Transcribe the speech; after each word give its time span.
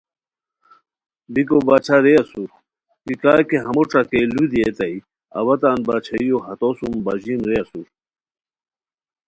بیکو 1.33 1.57
باچھا 1.67 1.97
رے 2.05 2.13
اسور 2.21 2.49
کی 3.03 3.13
کاکی 3.21 3.57
ہمو 3.65 3.83
ݯاکے 3.89 4.19
لودیتائے 4.33 4.97
اوا 5.37 5.55
تان 5.61 5.77
باچھائیو 5.87 6.37
ہتوسوم 6.45 6.93
باژیم 7.05 7.41
رے 7.49 7.57
اسور 7.63 7.85